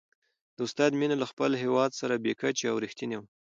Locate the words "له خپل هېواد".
1.21-1.91